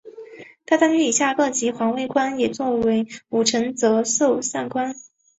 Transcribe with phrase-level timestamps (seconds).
[0.65, 4.95] 大将军以下各级环卫官也作为武臣责授散官。